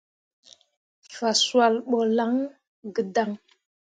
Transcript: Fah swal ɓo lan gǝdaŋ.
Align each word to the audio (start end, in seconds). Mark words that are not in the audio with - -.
Fah 1.15 1.35
swal 1.45 1.73
ɓo 1.89 1.99
lan 2.17 2.33
gǝdaŋ. 2.93 3.31